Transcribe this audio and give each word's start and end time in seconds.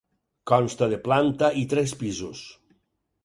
Consta 0.51 0.87
de 0.93 0.97
planta 1.03 1.51
i 1.63 1.65
tres 1.75 1.95
pisos. 2.01 2.43